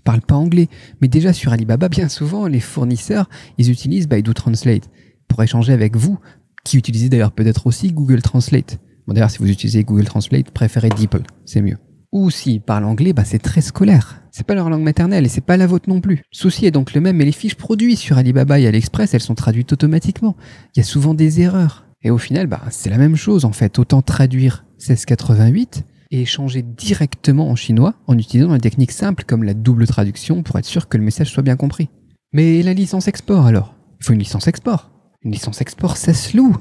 parlent 0.00 0.20
pas 0.20 0.34
anglais. 0.34 0.68
Mais 1.00 1.08
déjà 1.08 1.32
sur 1.32 1.52
Alibaba, 1.52 1.88
bien 1.88 2.08
souvent, 2.08 2.46
les 2.46 2.60
fournisseurs, 2.60 3.28
ils 3.58 3.70
utilisent 3.70 4.08
Baidu 4.08 4.34
Translate 4.34 4.90
pour 5.28 5.42
échanger 5.42 5.72
avec 5.72 5.96
vous, 5.96 6.18
qui 6.64 6.76
utilisez 6.76 7.08
d'ailleurs 7.08 7.32
peut-être 7.32 7.66
aussi 7.66 7.92
Google 7.92 8.22
Translate. 8.22 8.78
Bon, 9.06 9.14
d'ailleurs, 9.14 9.30
si 9.30 9.38
vous 9.38 9.50
utilisez 9.50 9.84
Google 9.84 10.04
Translate, 10.04 10.50
préférez 10.50 10.90
DeepL, 10.90 11.22
c'est 11.44 11.62
mieux. 11.62 11.78
Ou 12.12 12.30
s'ils 12.30 12.60
parlent 12.60 12.84
anglais, 12.84 13.12
bah, 13.12 13.24
c'est 13.24 13.38
très 13.38 13.60
scolaire. 13.60 14.22
C'est 14.32 14.46
pas 14.46 14.54
leur 14.54 14.68
langue 14.68 14.82
maternelle 14.82 15.24
et 15.24 15.28
c'est 15.28 15.40
pas 15.40 15.56
la 15.56 15.66
vôtre 15.66 15.88
non 15.88 16.00
plus. 16.00 16.22
Souci 16.32 16.66
est 16.66 16.70
donc 16.72 16.92
le 16.92 17.00
même, 17.00 17.16
mais 17.16 17.24
les 17.24 17.32
fiches 17.32 17.54
produits 17.54 17.96
sur 17.96 18.18
Alibaba 18.18 18.58
et 18.58 18.66
AliExpress, 18.66 19.14
elles 19.14 19.20
sont 19.20 19.34
traduites 19.34 19.72
automatiquement. 19.72 20.36
Il 20.74 20.80
y 20.80 20.82
a 20.82 20.84
souvent 20.84 21.14
des 21.14 21.40
erreurs. 21.40 21.86
Et 22.02 22.10
au 22.10 22.18
final, 22.18 22.46
bah, 22.46 22.62
c'est 22.70 22.90
la 22.90 22.98
même 22.98 23.16
chose 23.16 23.44
en 23.44 23.52
fait. 23.52 23.78
Autant 23.78 24.02
traduire 24.02 24.64
1688 24.78 25.84
et 26.10 26.22
échanger 26.22 26.62
directement 26.62 27.50
en 27.50 27.56
chinois 27.56 27.94
en 28.06 28.18
utilisant 28.18 28.54
une 28.54 28.60
technique 28.60 28.92
simple 28.92 29.24
comme 29.26 29.44
la 29.44 29.54
double 29.54 29.86
traduction 29.86 30.42
pour 30.42 30.58
être 30.58 30.64
sûr 30.64 30.88
que 30.88 30.96
le 30.96 31.04
message 31.04 31.30
soit 31.30 31.42
bien 31.42 31.56
compris. 31.56 31.88
Mais 32.32 32.62
la 32.62 32.74
licence 32.74 33.08
export 33.08 33.46
alors? 33.46 33.74
Il 34.00 34.06
faut 34.06 34.12
une 34.12 34.18
licence 34.18 34.48
export. 34.48 34.90
Une 35.22 35.32
licence 35.32 35.60
export, 35.60 35.96
ça 35.96 36.14
se 36.14 36.36
loue. 36.36 36.56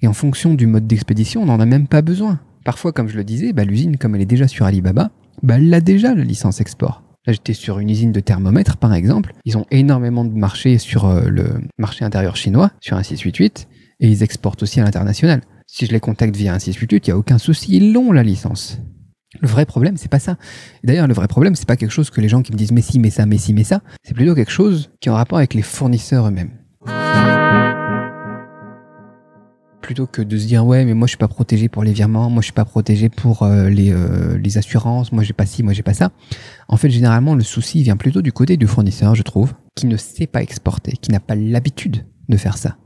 Et 0.00 0.08
en 0.08 0.12
fonction 0.12 0.54
du 0.54 0.66
mode 0.66 0.86
d'expédition, 0.86 1.42
on 1.42 1.46
n'en 1.46 1.60
a 1.60 1.66
même 1.66 1.86
pas 1.86 2.02
besoin. 2.02 2.40
Parfois, 2.64 2.92
comme 2.92 3.08
je 3.08 3.16
le 3.16 3.24
disais, 3.24 3.52
bah, 3.52 3.64
l'usine, 3.64 3.96
comme 3.96 4.14
elle 4.14 4.22
est 4.22 4.26
déjà 4.26 4.48
sur 4.48 4.66
Alibaba, 4.66 5.10
bah, 5.42 5.56
elle 5.56 5.72
a 5.72 5.80
déjà 5.80 6.14
la 6.14 6.24
licence 6.24 6.60
export. 6.60 7.02
Là, 7.26 7.32
j'étais 7.32 7.52
sur 7.52 7.78
une 7.78 7.88
usine 7.88 8.10
de 8.10 8.18
thermomètres, 8.18 8.76
par 8.76 8.94
exemple. 8.94 9.32
Ils 9.44 9.56
ont 9.56 9.66
énormément 9.70 10.24
de 10.24 10.36
marchés 10.36 10.78
sur 10.78 11.06
euh, 11.06 11.28
le 11.28 11.60
marché 11.78 12.04
intérieur 12.04 12.34
chinois, 12.34 12.72
sur 12.80 12.96
un 12.96 13.02
688, 13.04 13.68
et 14.00 14.08
ils 14.08 14.24
exportent 14.24 14.62
aussi 14.64 14.80
à 14.80 14.84
l'international. 14.84 15.42
Si 15.74 15.86
je 15.86 15.92
les 15.92 16.00
contacte 16.00 16.36
via 16.36 16.52
un 16.52 16.58
688, 16.58 17.06
il 17.06 17.10
n'y 17.10 17.14
a 17.14 17.16
aucun 17.16 17.38
souci, 17.38 17.74
ils 17.74 17.94
l'ont 17.94 18.12
la 18.12 18.22
licence. 18.22 18.78
Le 19.40 19.48
vrai 19.48 19.64
problème, 19.64 19.96
c'est 19.96 20.10
pas 20.10 20.18
ça. 20.18 20.36
D'ailleurs, 20.84 21.08
le 21.08 21.14
vrai 21.14 21.28
problème, 21.28 21.54
c'est 21.54 21.66
pas 21.66 21.78
quelque 21.78 21.92
chose 21.92 22.10
que 22.10 22.20
les 22.20 22.28
gens 22.28 22.42
qui 22.42 22.52
me 22.52 22.58
disent 22.58 22.72
mais 22.72 22.82
si, 22.82 22.98
mais 22.98 23.08
ça, 23.08 23.24
mais 23.24 23.38
si, 23.38 23.54
mais 23.54 23.64
ça. 23.64 23.80
C'est 24.02 24.12
plutôt 24.12 24.34
quelque 24.34 24.50
chose 24.50 24.90
qui 25.00 25.08
est 25.08 25.12
en 25.12 25.14
rapport 25.14 25.38
avec 25.38 25.54
les 25.54 25.62
fournisseurs 25.62 26.28
eux-mêmes. 26.28 26.50
Plutôt 29.80 30.06
que 30.06 30.20
de 30.20 30.36
se 30.36 30.44
dire 30.44 30.66
ouais, 30.66 30.84
mais 30.84 30.92
moi 30.92 31.06
je 31.06 31.12
suis 31.12 31.16
pas 31.16 31.26
protégé 31.26 31.70
pour 31.70 31.84
les 31.84 31.94
virements, 31.94 32.28
moi 32.28 32.42
je 32.42 32.46
suis 32.48 32.52
pas 32.52 32.66
protégé 32.66 33.08
pour 33.08 33.42
euh, 33.42 33.70
les, 33.70 33.92
euh, 33.92 34.36
les 34.36 34.58
assurances, 34.58 35.10
moi 35.10 35.22
j'ai 35.22 35.32
pas 35.32 35.46
ci, 35.46 35.62
moi 35.62 35.72
j'ai 35.72 35.82
pas 35.82 35.94
ça. 35.94 36.12
En 36.68 36.76
fait, 36.76 36.90
généralement, 36.90 37.34
le 37.34 37.44
souci 37.44 37.82
vient 37.82 37.96
plutôt 37.96 38.20
du 38.20 38.30
côté 38.30 38.58
du 38.58 38.66
fournisseur, 38.66 39.14
je 39.14 39.22
trouve, 39.22 39.54
qui 39.74 39.86
ne 39.86 39.96
sait 39.96 40.26
pas 40.26 40.42
exporter, 40.42 40.92
qui 41.00 41.10
n'a 41.10 41.20
pas 41.20 41.34
l'habitude 41.34 42.04
de 42.28 42.36
faire 42.36 42.58
ça. 42.58 42.76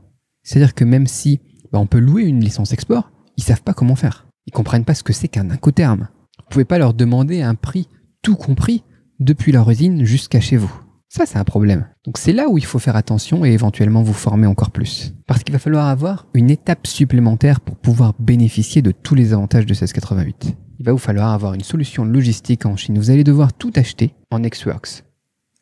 C'est-à-dire 0.43 0.73
que 0.73 0.85
même 0.85 1.05
si 1.05 1.41
bah, 1.71 1.79
on 1.79 1.87
peut 1.87 1.99
louer 1.99 2.23
une 2.23 2.43
licence 2.43 2.73
export, 2.73 3.11
ils 3.37 3.43
savent 3.43 3.63
pas 3.63 3.73
comment 3.73 3.95
faire. 3.95 4.27
Ils 4.45 4.53
comprennent 4.53 4.85
pas 4.85 4.95
ce 4.95 5.03
que 5.03 5.13
c'est 5.13 5.27
qu'un 5.27 5.49
incoterm. 5.49 6.07
Vous 6.39 6.45
pouvez 6.49 6.65
pas 6.65 6.77
leur 6.77 6.93
demander 6.93 7.41
un 7.41 7.55
prix 7.55 7.87
tout 8.21 8.35
compris 8.35 8.83
depuis 9.19 9.51
leur 9.51 9.69
usine 9.69 10.05
jusqu'à 10.05 10.39
chez 10.39 10.57
vous. 10.57 10.71
Ça, 11.09 11.25
c'est 11.25 11.37
un 11.37 11.45
problème. 11.45 11.87
Donc 12.05 12.17
c'est 12.17 12.33
là 12.33 12.49
où 12.49 12.57
il 12.57 12.65
faut 12.65 12.79
faire 12.79 12.97
attention 12.97 13.45
et 13.45 13.51
éventuellement 13.51 14.03
vous 14.03 14.13
former 14.13 14.47
encore 14.47 14.71
plus. 14.71 15.13
Parce 15.25 15.43
qu'il 15.43 15.53
va 15.53 15.59
falloir 15.59 15.87
avoir 15.87 16.27
une 16.33 16.49
étape 16.49 16.85
supplémentaire 16.85 17.61
pour 17.61 17.77
pouvoir 17.77 18.13
bénéficier 18.19 18.81
de 18.81 18.91
tous 18.91 19.15
les 19.15 19.33
avantages 19.33 19.65
de 19.65 19.71
1688. 19.71 20.55
Il 20.79 20.85
va 20.85 20.91
vous 20.91 20.97
falloir 20.97 21.31
avoir 21.31 21.53
une 21.53 21.63
solution 21.63 22.03
logistique 22.03 22.65
en 22.65 22.75
Chine. 22.75 22.97
Vous 22.97 23.09
allez 23.09 23.23
devoir 23.23 23.53
tout 23.53 23.71
acheter 23.75 24.13
en 24.31 24.43
ex-works. 24.43 25.03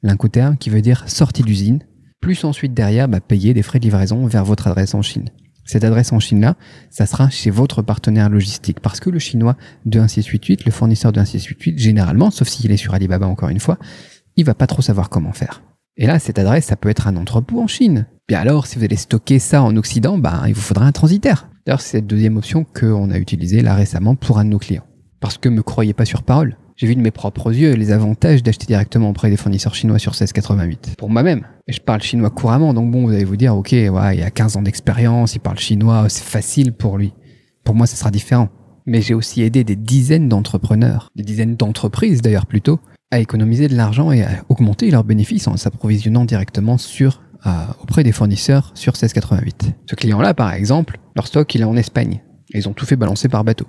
L'incoterm 0.01 0.57
qui 0.57 0.69
veut 0.69 0.81
dire 0.81 1.07
sortie 1.07 1.43
d'usine, 1.43 1.79
plus 2.21 2.43
ensuite 2.43 2.73
derrière 2.73 3.07
bah, 3.07 3.21
payer 3.21 3.53
des 3.53 3.61
frais 3.61 3.79
de 3.79 3.85
livraison 3.85 4.25
vers 4.25 4.43
votre 4.43 4.67
adresse 4.67 4.95
en 4.95 5.01
Chine. 5.03 5.29
Cette 5.65 5.83
adresse 5.83 6.13
en 6.13 6.19
Chine-là, 6.19 6.55
ça 6.89 7.05
sera 7.05 7.29
chez 7.29 7.49
votre 7.49 7.81
partenaire 7.81 8.29
logistique. 8.29 8.79
Parce 8.79 8.99
que 8.99 9.09
le 9.09 9.19
chinois 9.19 9.57
de 9.85 9.99
1688, 9.99 10.65
le 10.65 10.71
fournisseur 10.71 11.11
de 11.11 11.19
1688, 11.19 11.79
généralement, 11.79 12.29
sauf 12.29 12.47
s'il 12.47 12.71
est 12.71 12.77
sur 12.77 12.93
Alibaba 12.93 13.27
encore 13.27 13.49
une 13.49 13.59
fois, 13.59 13.79
il 14.37 14.45
va 14.45 14.53
pas 14.53 14.67
trop 14.67 14.81
savoir 14.81 15.09
comment 15.09 15.33
faire. 15.33 15.63
Et 15.97 16.05
là, 16.07 16.19
cette 16.19 16.39
adresse, 16.39 16.65
ça 16.65 16.75
peut 16.75 16.89
être 16.89 17.07
un 17.07 17.15
entrepôt 17.15 17.61
en 17.61 17.67
Chine. 17.67 18.05
Bien 18.27 18.39
alors, 18.39 18.67
si 18.67 18.77
vous 18.77 18.83
allez 18.83 18.95
stocker 18.95 19.39
ça 19.39 19.63
en 19.63 19.75
Occident, 19.77 20.17
bah, 20.17 20.43
il 20.47 20.53
vous 20.53 20.61
faudra 20.61 20.85
un 20.85 20.91
transitaire. 20.91 21.47
D'ailleurs, 21.65 21.81
c'est 21.81 21.97
cette 21.97 22.07
deuxième 22.07 22.37
option 22.37 22.63
qu'on 22.63 23.09
a 23.09 23.17
utilisée 23.17 23.61
là 23.61 23.75
récemment 23.75 24.15
pour 24.15 24.37
un 24.37 24.45
de 24.45 24.49
nos 24.49 24.59
clients. 24.59 24.85
Parce 25.19 25.37
que 25.37 25.49
me 25.49 25.63
croyez 25.63 25.93
pas 25.93 26.05
sur 26.05 26.23
parole. 26.23 26.57
J'ai 26.77 26.87
vu 26.87 26.95
de 26.95 27.01
mes 27.01 27.11
propres 27.11 27.53
yeux 27.55 27.73
les 27.73 27.91
avantages 27.91 28.43
d'acheter 28.43 28.65
directement 28.65 29.09
auprès 29.09 29.29
des 29.29 29.37
fournisseurs 29.37 29.73
chinois 29.73 29.97
sur 29.97 30.11
1688. 30.11 30.95
Pour 30.97 31.09
moi-même. 31.09 31.47
Je 31.69 31.79
parle 31.79 32.01
chinois 32.01 32.29
couramment, 32.29 32.73
donc 32.73 32.91
bon, 32.91 33.05
vous 33.05 33.13
allez 33.13 33.23
vous 33.23 33.37
dire, 33.37 33.55
ok, 33.55 33.71
ouais, 33.71 34.17
il 34.17 34.23
a 34.23 34.29
15 34.29 34.57
ans 34.57 34.61
d'expérience, 34.61 35.35
il 35.35 35.39
parle 35.39 35.57
chinois, 35.57 36.07
c'est 36.09 36.25
facile 36.25 36.73
pour 36.73 36.97
lui. 36.97 37.13
Pour 37.63 37.75
moi, 37.75 37.87
ce 37.87 37.95
sera 37.95 38.11
différent. 38.11 38.49
mais 38.87 39.01
j'ai 39.01 39.15
aussi 39.15 39.41
aidé 39.41 39.63
des 39.63 39.75
dizaines 39.75 40.29
d'entrepreneurs, 40.29 41.09
des 41.15 41.23
dizaines 41.23 41.55
d'entreprises 41.55 42.21
d'ailleurs 42.21 42.45
plutôt, 42.45 42.79
à 43.09 43.19
économiser 43.19 43.67
de 43.67 43.75
l'argent 43.75 44.11
et 44.11 44.21
à 44.21 44.43
augmenter 44.49 44.91
leurs 44.91 45.03
bénéfices 45.03 45.47
en 45.47 45.57
s'approvisionnant 45.57 46.23
directement 46.23 46.77
sur, 46.77 47.23
euh, 47.47 47.49
auprès 47.81 48.03
des 48.03 48.11
fournisseurs 48.11 48.71
sur 48.75 48.93
1688. 48.93 49.71
Ce 49.89 49.95
client-là, 49.95 50.35
par 50.35 50.53
exemple, 50.53 50.99
leur 51.15 51.25
stock, 51.25 51.55
il 51.55 51.61
est 51.61 51.65
en 51.65 51.77
Espagne. 51.77 52.21
Ils 52.53 52.69
ont 52.69 52.73
tout 52.73 52.85
fait 52.85 52.95
balancer 52.95 53.27
par 53.27 53.43
bateau. 53.43 53.65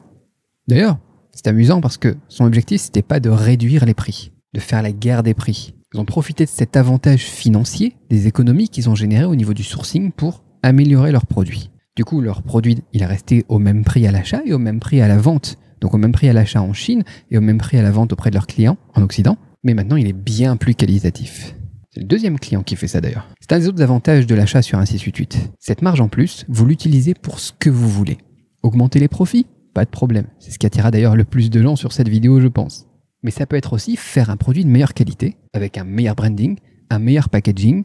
D'ailleurs, 0.69 0.99
c'est 1.37 1.49
amusant 1.49 1.83
parce 1.83 1.99
que 1.99 2.17
son 2.29 2.47
objectif, 2.47 2.81
c'était 2.81 3.03
pas 3.03 3.21
de 3.21 3.29
réduire 3.29 3.85
les 3.85 3.93
prix, 3.93 4.33
de 4.55 4.61
faire 4.61 4.81
la 4.81 4.91
guerre 4.91 5.23
des 5.23 5.35
prix. 5.35 5.75
Ils 5.93 6.01
ont 6.01 6.07
profité 6.07 6.45
de 6.45 6.51
cet 6.51 6.77
avantage 6.77 7.25
financier, 7.25 7.95
des 8.09 8.27
économies 8.27 8.71
qu'ils 8.71 8.89
ont 8.89 8.95
générées 8.95 9.27
au 9.27 9.37
niveau 9.37 9.53
du 9.53 9.63
sourcing 9.63 10.13
pour 10.13 10.43
améliorer 10.63 11.13
leurs 11.13 11.27
produits. 11.27 11.71
Du 11.95 12.07
coup, 12.07 12.23
leur 12.23 12.43
produit, 12.43 12.79
il 12.95 13.03
est 13.03 13.07
resté 13.07 13.45
au 13.49 13.59
même 13.59 13.85
prix 13.85 14.07
à 14.07 14.13
l'achat 14.13 14.41
et 14.47 14.55
au 14.55 14.59
même 14.59 14.81
prix 14.81 15.03
à 15.03 15.09
la 15.09 15.19
vente. 15.19 15.59
Donc 15.83 15.93
au 15.93 15.99
même 15.99 16.13
prix 16.13 16.31
à 16.31 16.33
l'achat 16.33 16.63
en 16.63 16.73
Chine 16.73 17.05
et 17.31 17.37
au 17.37 17.43
même 17.43 17.59
prix 17.59 17.77
à 17.77 17.83
la 17.83 17.91
vente 17.91 18.15
auprès 18.15 18.31
de 18.31 18.35
leurs 18.35 18.47
clients 18.47 18.79
en 18.95 19.03
Occident. 19.03 19.37
Mais 19.63 19.75
maintenant, 19.75 19.97
il 19.97 20.09
est 20.09 20.15
bien 20.15 20.57
plus 20.57 20.75
qualitatif. 20.75 21.55
C'est 21.91 22.01
le 22.01 22.07
deuxième 22.07 22.39
client 22.39 22.63
qui 22.63 22.77
fait 22.77 22.89
ça 22.89 23.03
d'ailleurs. 23.03 23.29
C'est 23.41 23.53
un 23.53 23.59
des 23.59 23.69
autres 23.69 23.83
avantages 23.83 24.27
de 24.27 24.35
l'achat 24.35 24.63
sur 24.63 24.79
un 24.79 24.87
688. 24.87 25.51
Cette 25.59 25.83
marge 25.83 26.01
en 26.01 26.09
plus, 26.09 26.47
vous 26.49 26.65
l'utilisez 26.65 27.13
pour 27.13 27.41
ce 27.41 27.53
que 27.59 27.69
vous 27.69 27.89
voulez. 27.89 28.17
Augmenter 28.63 29.01
les 29.01 29.09
profits 29.09 29.47
Pas 29.77 29.85
de 29.85 29.91
problème. 29.91 30.25
C'est 30.39 30.53
ce 30.53 30.59
qui 30.59 30.65
attirera 30.65 30.91
d'ailleurs 30.91 31.17
le 31.17 31.27
plus 31.27 31.51
de 31.51 31.61
gens 31.61 31.77
sur 31.77 31.93
cette 31.93 32.09
vidéo, 32.09 32.41
je 32.41 32.49
pense. 32.49 32.87
Mais 33.23 33.31
ça 33.31 33.45
peut 33.45 33.57
être 33.57 33.75
aussi 33.75 33.97
faire 33.97 34.31
un 34.31 34.39
produit 34.39 34.65
de 34.65 34.71
meilleure 34.71 34.95
qualité, 34.95 35.37
avec 35.53 35.77
un 35.77 35.85
meilleur 35.85 36.15
branding, 36.15 36.57
un 36.89 36.99
meilleur 36.99 37.29
packaging, 37.29 37.85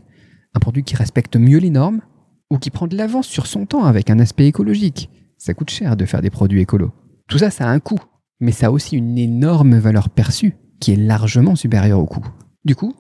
un 0.56 0.60
produit 0.62 0.84
qui 0.84 0.96
respecte 0.96 1.36
mieux 1.36 1.58
les 1.58 1.70
normes, 1.70 2.00
ou 2.50 2.60
qui 2.60 2.70
prend 2.70 2.88
de 2.88 2.96
l'avance 2.96 3.28
sur 3.28 3.46
son 3.46 3.66
temps 3.66 3.84
avec 3.84 4.10
un 4.10 4.20
aspect 4.20 4.48
écologique. 4.48 5.10
Ça 5.38 5.54
coûte 5.54 5.70
cher 5.70 5.98
de 5.98 6.06
faire 6.06 6.22
des 6.22 6.30
produits 6.30 6.62
écolos. 6.62 6.94
Tout 7.28 7.40
ça, 7.40 7.50
ça 7.50 7.68
a 7.68 7.70
un 7.70 7.82
coût, 7.82 8.00
mais 8.40 8.54
ça 8.54 8.68
a 8.68 8.72
aussi 8.72 8.96
une 8.96 9.18
énorme 9.18 9.78
valeur 9.78 10.08
perçue 10.08 10.56
qui 10.80 10.94
est 10.94 10.96
largement 10.96 11.58
supérieure 11.58 12.00
au 12.00 12.06
coût. 12.06 12.26
Du 12.64 12.74
coup, 12.74 12.96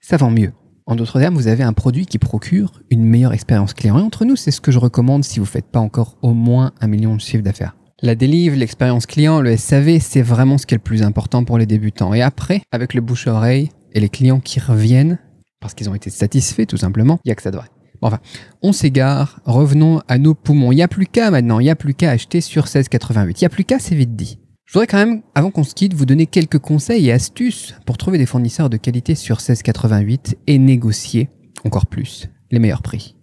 ça 0.00 0.16
vend 0.16 0.32
mieux. 0.32 0.50
En 0.86 0.96
d'autres 0.96 1.20
termes, 1.20 1.36
vous 1.36 1.46
avez 1.46 1.62
un 1.62 1.72
produit 1.72 2.04
qui 2.04 2.18
procure 2.18 2.82
une 2.90 3.04
meilleure 3.04 3.32
expérience 3.32 3.74
client. 3.74 3.96
Et 3.96 4.02
entre 4.02 4.24
nous, 4.24 4.34
c'est 4.34 4.50
ce 4.50 4.60
que 4.60 4.72
je 4.72 4.80
recommande 4.80 5.22
si 5.22 5.38
vous 5.38 5.44
ne 5.44 5.50
faites 5.50 5.70
pas 5.70 5.78
encore 5.78 6.18
au 6.20 6.34
moins 6.34 6.72
un 6.80 6.88
million 6.88 7.14
de 7.14 7.20
chiffre 7.20 7.44
d'affaires. 7.44 7.76
La 8.04 8.14
délivre, 8.14 8.54
l'expérience 8.54 9.06
client, 9.06 9.40
le 9.40 9.56
SAV, 9.56 9.98
c'est 9.98 10.20
vraiment 10.20 10.58
ce 10.58 10.66
qui 10.66 10.74
est 10.74 10.76
le 10.76 10.82
plus 10.82 11.02
important 11.02 11.42
pour 11.42 11.56
les 11.56 11.64
débutants. 11.64 12.12
Et 12.12 12.20
après, 12.20 12.60
avec 12.70 12.92
le 12.92 13.00
bouche-oreille 13.00 13.70
et 13.94 14.00
les 14.00 14.10
clients 14.10 14.40
qui 14.40 14.60
reviennent, 14.60 15.18
parce 15.58 15.72
qu'ils 15.72 15.88
ont 15.88 15.94
été 15.94 16.10
satisfaits 16.10 16.66
tout 16.66 16.76
simplement, 16.76 17.18
il 17.24 17.28
n'y 17.28 17.32
a 17.32 17.34
que 17.34 17.40
ça 17.40 17.50
de 17.50 17.56
vrai. 17.56 17.68
Enfin, 18.02 18.18
on 18.60 18.72
s'égare, 18.72 19.40
revenons 19.46 20.02
à 20.06 20.18
nos 20.18 20.34
poumons. 20.34 20.70
Il 20.70 20.74
n'y 20.74 20.82
a 20.82 20.88
plus 20.88 21.06
qu'à 21.06 21.30
maintenant, 21.30 21.60
il 21.60 21.62
n'y 21.62 21.70
a 21.70 21.76
plus 21.76 21.94
qu'à 21.94 22.10
acheter 22.10 22.42
sur 22.42 22.64
1688. 22.64 23.40
Il 23.40 23.44
n'y 23.44 23.46
a 23.46 23.48
plus 23.48 23.64
qu'à, 23.64 23.78
c'est 23.78 23.94
vite 23.94 24.14
dit. 24.14 24.38
Je 24.66 24.74
voudrais 24.74 24.86
quand 24.86 24.98
même, 24.98 25.22
avant 25.34 25.50
qu'on 25.50 25.64
se 25.64 25.72
quitte, 25.72 25.94
vous 25.94 26.04
donner 26.04 26.26
quelques 26.26 26.58
conseils 26.58 27.08
et 27.08 27.12
astuces 27.12 27.74
pour 27.86 27.96
trouver 27.96 28.18
des 28.18 28.26
fournisseurs 28.26 28.68
de 28.68 28.76
qualité 28.76 29.14
sur 29.14 29.36
1688 29.36 30.36
et 30.46 30.58
négocier, 30.58 31.30
encore 31.64 31.86
plus, 31.86 32.28
les 32.50 32.58
meilleurs 32.58 32.82
prix. 32.82 33.16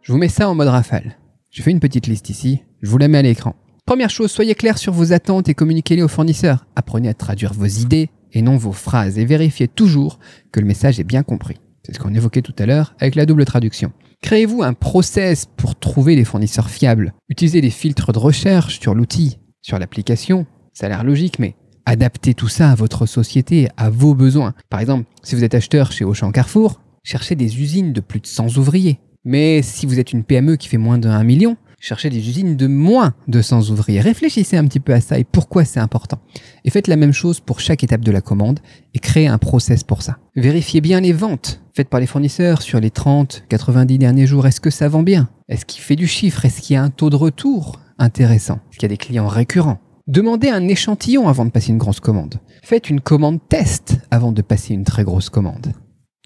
Je 0.00 0.10
vous 0.10 0.18
mets 0.18 0.28
ça 0.28 0.48
en 0.48 0.54
mode 0.54 0.68
rafale. 0.68 1.18
Je 1.50 1.62
fais 1.62 1.72
une 1.72 1.80
petite 1.80 2.06
liste 2.06 2.30
ici, 2.30 2.62
je 2.80 2.88
vous 2.88 2.98
la 2.98 3.08
mets 3.08 3.18
à 3.18 3.22
l'écran. 3.22 3.56
Première 3.84 4.08
chose, 4.08 4.30
soyez 4.30 4.54
clair 4.54 4.78
sur 4.78 4.92
vos 4.92 5.12
attentes 5.12 5.48
et 5.48 5.54
communiquez-les 5.54 6.02
aux 6.02 6.06
fournisseurs. 6.08 6.64
Apprenez 6.76 7.08
à 7.08 7.14
traduire 7.14 7.52
vos 7.54 7.66
idées 7.66 8.08
et 8.32 8.40
non 8.40 8.56
vos 8.56 8.70
phrases 8.70 9.18
et 9.18 9.24
vérifiez 9.24 9.66
toujours 9.66 10.20
que 10.52 10.60
le 10.60 10.66
message 10.66 11.00
est 11.00 11.04
bien 11.04 11.24
compris. 11.24 11.56
C'est 11.82 11.92
ce 11.92 11.98
qu'on 11.98 12.14
évoquait 12.14 12.42
tout 12.42 12.54
à 12.56 12.66
l'heure 12.66 12.94
avec 13.00 13.16
la 13.16 13.26
double 13.26 13.44
traduction. 13.46 13.90
Créez-vous 14.22 14.62
un 14.62 14.74
process 14.74 15.48
pour 15.56 15.76
trouver 15.76 16.14
des 16.14 16.24
fournisseurs 16.24 16.70
fiables? 16.70 17.14
Utilisez 17.28 17.60
des 17.60 17.70
filtres 17.70 18.12
de 18.12 18.18
recherche 18.20 18.78
sur 18.78 18.94
l'outil, 18.94 19.40
sur 19.60 19.80
l'application. 19.80 20.46
Ça 20.72 20.86
a 20.86 20.88
l'air 20.88 21.02
logique, 21.02 21.40
mais 21.40 21.56
adaptez 21.84 22.34
tout 22.34 22.46
ça 22.46 22.70
à 22.70 22.76
votre 22.76 23.06
société, 23.06 23.68
à 23.76 23.90
vos 23.90 24.14
besoins. 24.14 24.54
Par 24.68 24.78
exemple, 24.78 25.06
si 25.24 25.34
vous 25.34 25.42
êtes 25.42 25.56
acheteur 25.56 25.90
chez 25.90 26.04
Auchan 26.04 26.30
Carrefour, 26.30 26.80
cherchez 27.02 27.34
des 27.34 27.60
usines 27.60 27.92
de 27.92 28.00
plus 28.00 28.20
de 28.20 28.28
100 28.28 28.56
ouvriers. 28.56 29.00
Mais 29.24 29.62
si 29.62 29.86
vous 29.86 29.98
êtes 29.98 30.12
une 30.12 30.24
PME 30.24 30.56
qui 30.56 30.68
fait 30.68 30.78
moins 30.78 30.98
de 30.98 31.08
1 31.08 31.24
million, 31.24 31.56
cherchez 31.78 32.10
des 32.10 32.28
usines 32.28 32.56
de 32.56 32.66
moins 32.66 33.14
de 33.28 33.42
100 33.42 33.70
ouvriers. 33.70 34.00
Réfléchissez 34.00 34.56
un 34.56 34.66
petit 34.66 34.80
peu 34.80 34.92
à 34.92 35.00
ça 35.00 35.18
et 35.18 35.24
pourquoi 35.24 35.64
c'est 35.64 35.80
important. 35.80 36.20
Et 36.64 36.70
faites 36.70 36.88
la 36.88 36.96
même 36.96 37.12
chose 37.12 37.40
pour 37.40 37.60
chaque 37.60 37.84
étape 37.84 38.02
de 38.02 38.12
la 38.12 38.20
commande 38.20 38.60
et 38.94 38.98
créez 38.98 39.26
un 39.26 39.38
process 39.38 39.84
pour 39.84 40.02
ça. 40.02 40.18
Vérifiez 40.36 40.80
bien 40.80 41.00
les 41.00 41.12
ventes 41.12 41.60
faites 41.74 41.88
par 41.88 42.00
les 42.00 42.06
fournisseurs 42.06 42.62
sur 42.62 42.80
les 42.80 42.90
30, 42.90 43.44
90 43.48 43.98
derniers 43.98 44.26
jours. 44.26 44.46
Est-ce 44.46 44.60
que 44.60 44.70
ça 44.70 44.88
vend 44.88 45.02
bien? 45.02 45.28
Est-ce 45.48 45.64
qu'il 45.64 45.82
fait 45.82 45.96
du 45.96 46.06
chiffre? 46.06 46.44
Est-ce 46.44 46.60
qu'il 46.60 46.74
y 46.74 46.76
a 46.76 46.82
un 46.82 46.90
taux 46.90 47.10
de 47.10 47.16
retour 47.16 47.80
intéressant? 47.98 48.60
Est-ce 48.70 48.78
qu'il 48.78 48.82
y 48.82 48.92
a 48.92 48.94
des 48.94 48.96
clients 48.96 49.28
récurrents? 49.28 49.78
Demandez 50.06 50.48
un 50.48 50.66
échantillon 50.66 51.28
avant 51.28 51.44
de 51.44 51.50
passer 51.50 51.70
une 51.70 51.78
grosse 51.78 52.00
commande. 52.00 52.36
Faites 52.62 52.90
une 52.90 53.00
commande 53.00 53.38
test 53.48 53.98
avant 54.10 54.32
de 54.32 54.42
passer 54.42 54.74
une 54.74 54.84
très 54.84 55.04
grosse 55.04 55.30
commande. 55.30 55.72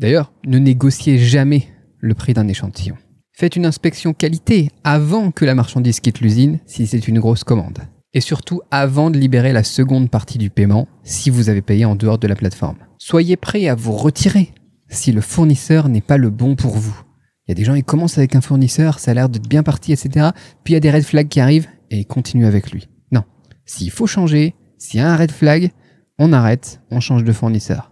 D'ailleurs, 0.01 0.33
ne 0.47 0.59
négociez 0.59 1.19
jamais 1.19 1.69
le 2.05 2.15
prix 2.15 2.35
d'un 2.35 2.49
échantillon. 2.49 2.97
Faites 3.33 3.57
une 3.57 3.67
inspection 3.67 4.13
qualité 4.13 4.71
avant 4.85 5.31
que 5.31 5.45
la 5.45 5.55
marchandise 5.55 6.01
quitte 6.01 6.21
l'usine 6.21 6.61
si 6.67 6.87
c'est 6.87 7.09
une 7.09 7.19
grosse 7.19 7.45
commande. 7.45 7.79
Et 8.13 8.21
surtout 8.21 8.61
avant 8.71 9.11
de 9.11 9.19
libérer 9.19 9.53
la 9.53 9.65
seconde 9.65 10.11
partie 10.11 10.39
du 10.39 10.51
paiement 10.51 10.87
si 11.03 11.31
vous 11.31 11.49
avez 11.49 11.63
payé 11.63 11.85
en 11.85 11.97
dehors 11.97 12.19
de 12.19 12.29
la 12.29 12.37
plateforme. 12.37 12.77
Soyez 12.99 13.37
prêt 13.37 13.69
à 13.69 13.75
vous 13.75 13.93
retirer 13.93 14.53
si 14.89 15.11
le 15.11 15.21
fournisseur 15.21 15.89
n'est 15.89 16.01
pas 16.01 16.19
le 16.19 16.31
bon 16.31 16.55
pour 16.55 16.77
vous. 16.77 16.95
Il 17.47 17.51
y 17.51 17.53
a 17.53 17.55
des 17.55 17.65
gens, 17.65 17.75
ils 17.75 17.85
commencent 17.85 18.19
avec 18.19 18.37
un 18.37 18.41
fournisseur, 18.41 19.01
ça 19.01 19.11
a 19.11 19.15
l'air 19.15 19.29
d'être 19.29 19.49
bien 19.49 19.63
parti, 19.63 19.93
etc. 19.93 20.29
Puis 20.63 20.73
il 20.73 20.75
y 20.75 20.77
a 20.77 20.81
des 20.81 20.91
red 20.91 21.03
flags 21.03 21.29
qui 21.29 21.41
arrivent 21.41 21.69
et 21.91 21.99
ils 21.99 22.07
continuent 22.07 22.47
avec 22.47 22.71
lui. 22.71 22.89
Non. 23.11 23.25
S'il 23.65 23.91
faut 23.91 24.07
changer, 24.07 24.55
s'il 24.79 25.01
y 25.01 25.03
a 25.03 25.11
un 25.11 25.17
red 25.17 25.33
flag, 25.33 25.73
on 26.19 26.33
arrête, 26.33 26.81
on 26.91 27.01
change 27.01 27.25
de 27.25 27.33
fournisseur. 27.33 27.91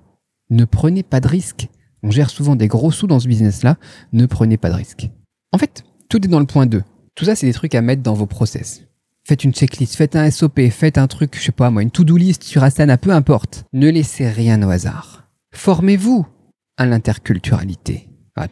Ne 0.50 0.64
prenez 0.64 1.02
pas 1.02 1.20
de 1.20 1.28
risques. 1.28 1.68
On 2.02 2.10
gère 2.10 2.30
souvent 2.30 2.56
des 2.56 2.68
gros 2.68 2.90
sous 2.90 3.06
dans 3.06 3.20
ce 3.20 3.28
business-là. 3.28 3.76
Ne 4.12 4.26
prenez 4.26 4.56
pas 4.56 4.70
de 4.70 4.74
risques. 4.74 5.10
En 5.52 5.58
fait, 5.58 5.84
tout 6.08 6.24
est 6.24 6.28
dans 6.28 6.40
le 6.40 6.46
point 6.46 6.66
2. 6.66 6.82
Tout 7.14 7.24
ça, 7.24 7.36
c'est 7.36 7.46
des 7.46 7.52
trucs 7.52 7.74
à 7.74 7.82
mettre 7.82 8.02
dans 8.02 8.14
vos 8.14 8.26
process. 8.26 8.82
Faites 9.24 9.44
une 9.44 9.52
checklist, 9.52 9.94
faites 9.94 10.16
un 10.16 10.28
SOP, 10.30 10.60
faites 10.70 10.98
un 10.98 11.06
truc, 11.06 11.36
je 11.38 11.44
sais 11.44 11.52
pas 11.52 11.70
moi, 11.70 11.82
une 11.82 11.92
to-do 11.92 12.16
list 12.16 12.42
sur 12.42 12.64
Asana, 12.64 12.98
peu 12.98 13.10
importe. 13.10 13.64
Ne 13.72 13.88
laissez 13.88 14.28
rien 14.28 14.60
au 14.64 14.70
hasard. 14.70 15.28
Formez-vous 15.54 16.26
à 16.76 16.86
l'interculturalité. 16.86 18.08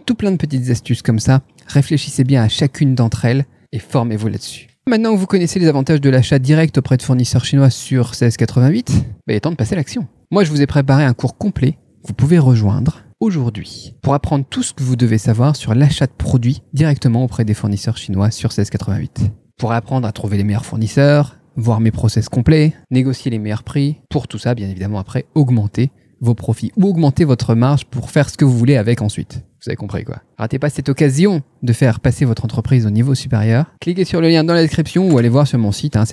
tout 0.06 0.14
plein 0.14 0.30
de 0.30 0.36
petites 0.36 0.70
astuces 0.70 1.02
comme 1.02 1.18
ça. 1.18 1.40
Réfléchissez 1.66 2.22
bien 2.22 2.44
à 2.44 2.48
chacune 2.48 2.94
d'entre 2.94 3.24
elles 3.24 3.46
et 3.72 3.80
formez-vous 3.80 4.28
là-dessus. 4.28 4.68
Maintenant 4.86 5.12
que 5.12 5.18
vous 5.18 5.26
connaissez 5.26 5.58
les 5.58 5.68
avantages 5.68 6.00
de 6.00 6.10
l'achat 6.10 6.38
direct 6.38 6.78
auprès 6.78 6.96
de 6.96 7.02
fournisseurs 7.02 7.44
chinois 7.44 7.70
sur 7.70 8.10
1688, 8.10 8.92
bah, 8.92 9.02
il 9.28 9.34
est 9.34 9.40
temps 9.40 9.50
de 9.50 9.56
passer 9.56 9.74
à 9.74 9.76
l'action. 9.76 10.06
Moi, 10.30 10.44
je 10.44 10.50
vous 10.50 10.62
ai 10.62 10.66
préparé 10.66 11.04
un 11.04 11.14
cours 11.14 11.36
complet. 11.36 11.78
Vous 12.04 12.14
pouvez 12.14 12.38
rejoindre 12.38 13.02
aujourd'hui 13.20 13.94
pour 14.02 14.14
apprendre 14.14 14.44
tout 14.48 14.62
ce 14.62 14.72
que 14.72 14.82
vous 14.82 14.96
devez 14.96 15.18
savoir 15.18 15.54
sur 15.54 15.74
l'achat 15.74 16.06
de 16.06 16.12
produits 16.12 16.62
directement 16.72 17.22
auprès 17.24 17.44
des 17.44 17.54
fournisseurs 17.54 17.96
chinois 17.96 18.30
sur 18.30 18.48
1688. 18.48 19.30
Pour 19.58 19.72
apprendre 19.72 20.08
à 20.08 20.12
trouver 20.12 20.38
les 20.38 20.44
meilleurs 20.44 20.64
fournisseurs, 20.64 21.36
voir 21.56 21.80
mes 21.80 21.90
process 21.90 22.28
complets, 22.28 22.74
négocier 22.90 23.30
les 23.30 23.38
meilleurs 23.38 23.62
prix, 23.62 23.98
pour 24.08 24.26
tout 24.26 24.38
ça, 24.38 24.54
bien 24.54 24.68
évidemment, 24.68 24.98
après, 24.98 25.26
augmenter 25.34 25.90
vos 26.22 26.34
profits 26.34 26.72
ou 26.76 26.86
augmenter 26.86 27.24
votre 27.24 27.54
marge 27.54 27.84
pour 27.86 28.10
faire 28.10 28.28
ce 28.28 28.36
que 28.36 28.44
vous 28.44 28.56
voulez 28.56 28.76
avec 28.76 29.00
ensuite. 29.00 29.42
Vous 29.62 29.68
avez 29.68 29.76
compris 29.76 30.04
quoi. 30.04 30.20
Ratez 30.38 30.58
pas 30.58 30.70
cette 30.70 30.88
occasion 30.88 31.42
de 31.62 31.72
faire 31.72 32.00
passer 32.00 32.24
votre 32.24 32.44
entreprise 32.44 32.86
au 32.86 32.90
niveau 32.90 33.14
supérieur. 33.14 33.66
Cliquez 33.80 34.04
sur 34.04 34.20
le 34.20 34.28
lien 34.28 34.44
dans 34.44 34.54
la 34.54 34.62
description 34.62 35.10
ou 35.10 35.18
allez 35.18 35.28
voir 35.28 35.46
sur 35.46 35.58
mon 35.58 35.72
site 35.72 35.96
hein, 35.96 36.04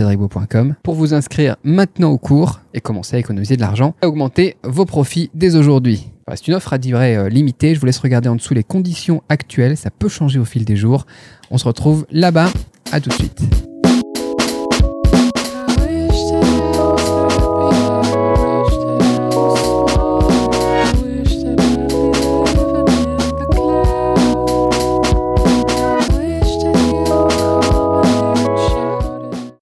pour 0.84 0.96
vous 0.96 1.14
inscrire 1.14 1.56
maintenant 1.64 2.12
au 2.12 2.18
cours 2.18 2.62
et 2.74 2.82
commencer 2.82 3.16
à 3.16 3.20
économiser 3.20 3.56
de 3.56 3.62
l'argent, 3.62 3.96
à 4.02 4.08
augmenter 4.08 4.58
vos 4.64 4.86
profits 4.86 5.30
dès 5.34 5.56
aujourd'hui. 5.56 6.12
C'est 6.36 6.48
une 6.48 6.56
offre 6.56 6.74
à 6.74 6.78
durée 6.78 7.16
euh, 7.16 7.30
limitée. 7.30 7.74
Je 7.76 7.80
vous 7.80 7.86
laisse 7.86 8.00
regarder 8.00 8.30
en 8.30 8.36
dessous 8.36 8.54
les 8.54 8.64
conditions 8.64 9.24
actuelles. 9.30 9.78
Ça 9.78 9.90
peut 9.92 10.10
changer 10.10 10.40
au 10.40 10.46
fil 10.46 10.66
des 10.66 10.76
jours. 10.76 11.06
On 11.52 11.58
se 11.58 11.66
retrouve 11.66 12.06
là-bas. 12.12 12.50
À 12.92 13.00
tout 13.00 13.10
de 13.10 13.16
suite. 13.16 13.67